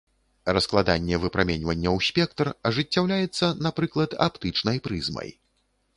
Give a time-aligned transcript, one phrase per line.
[0.57, 5.29] Раскладанне выпраменьвання ў спектр ажыццяўляецца, напрыклад, аптычнай прызмай.